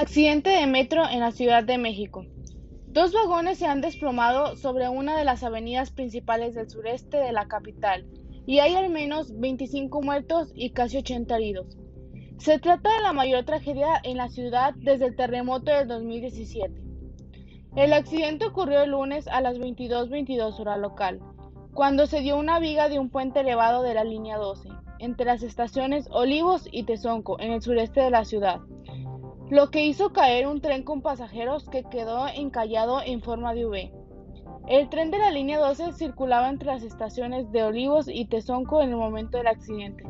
[0.00, 2.24] Accidente de metro en la Ciudad de México.
[2.86, 7.48] Dos vagones se han desplomado sobre una de las avenidas principales del sureste de la
[7.48, 8.06] capital
[8.46, 11.76] y hay al menos 25 muertos y casi 80 heridos.
[12.38, 16.80] Se trata de la mayor tragedia en la ciudad desde el terremoto del 2017.
[17.74, 21.18] El accidente ocurrió el lunes a las 22:22 hora local,
[21.74, 24.68] cuando se dio una viga de un puente elevado de la línea 12
[25.00, 28.60] entre las estaciones Olivos y Tezonco en el sureste de la ciudad
[29.50, 33.92] lo que hizo caer un tren con pasajeros que quedó encallado en forma de V.
[34.66, 38.90] El tren de la línea 12 circulaba entre las estaciones de Olivos y Tezonco en
[38.90, 40.04] el momento del accidente.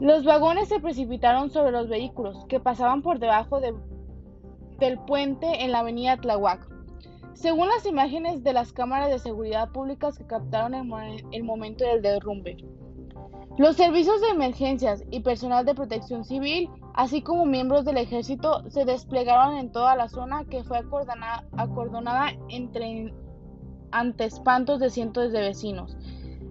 [0.00, 5.80] Los vagones se precipitaron sobre los vehículos que pasaban por debajo del puente en la
[5.80, 6.66] avenida Tlahuac.
[7.34, 10.74] Según las imágenes de las cámaras de seguridad públicas que captaron
[11.32, 12.56] el momento del derrumbe.
[13.56, 18.84] Los servicios de emergencias y personal de protección civil, así como miembros del ejército, se
[18.84, 23.14] desplegaron en toda la zona que fue acordonada, entre,
[23.92, 25.96] ante espantos de cientos de vecinos.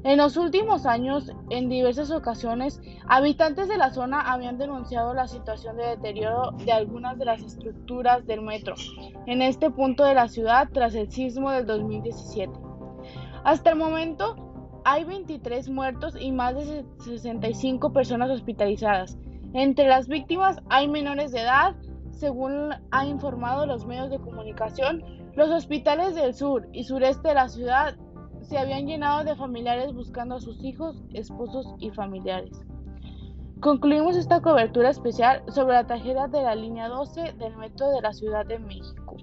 [0.05, 5.75] En los últimos años, en diversas ocasiones, habitantes de la zona habían denunciado la situación
[5.75, 8.75] de deterioro de algunas de las estructuras del metro
[9.27, 12.51] en este punto de la ciudad tras el sismo del 2017.
[13.43, 14.42] Hasta el momento,
[14.85, 19.17] hay 23 muertos y más de 65 personas hospitalizadas.
[19.53, 21.75] Entre las víctimas hay menores de edad,
[22.11, 25.03] según han informado los medios de comunicación.
[25.35, 27.95] Los hospitales del sur y sureste de la ciudad
[28.41, 32.63] se habían llenado de familiares buscando a sus hijos, esposos y familiares.
[33.61, 38.11] Concluimos esta cobertura especial sobre la tragedia de la línea 12 del metro de la
[38.11, 39.15] Ciudad de México.